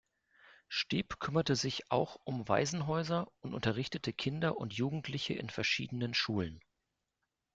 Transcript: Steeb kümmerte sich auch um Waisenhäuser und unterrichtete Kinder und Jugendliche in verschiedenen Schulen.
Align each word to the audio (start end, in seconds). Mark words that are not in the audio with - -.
Steeb 0.67 1.19
kümmerte 1.19 1.55
sich 1.55 1.91
auch 1.91 2.17
um 2.23 2.49
Waisenhäuser 2.49 3.31
und 3.41 3.53
unterrichtete 3.53 4.13
Kinder 4.13 4.57
und 4.57 4.73
Jugendliche 4.73 5.35
in 5.35 5.51
verschiedenen 5.51 6.15
Schulen. 6.15 6.59